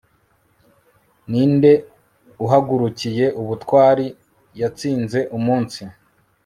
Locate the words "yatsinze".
4.59-5.19